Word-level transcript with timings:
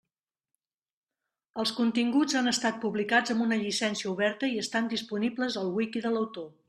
Els 1.63 1.73
continguts 1.81 2.37
han 2.39 2.51
estat 2.53 2.79
publicats 2.85 3.35
amb 3.35 3.45
una 3.49 3.59
llicència 3.65 4.13
oberta 4.15 4.51
i 4.55 4.59
estan 4.63 4.89
disponibles 4.95 5.63
al 5.63 5.71
wiki 5.77 6.03
de 6.09 6.15
l'autor. 6.17 6.51